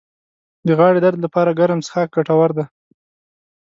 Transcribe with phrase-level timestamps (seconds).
[0.67, 2.65] د غاړې درد لپاره ګرم څښاک ګټور دی